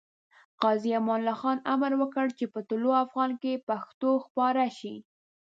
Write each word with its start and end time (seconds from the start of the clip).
غازي 0.63 0.91
امان 0.99 1.17
الله 1.21 1.35
خان 1.41 1.57
امر 1.73 1.91
وکړ 2.01 2.25
چې 2.37 2.45
په 2.53 2.59
طلوع 2.69 2.95
افغان 3.05 3.31
کې 3.41 3.63
پښتو 3.67 4.11
خپاره 4.25 4.65
شي. 4.77 4.95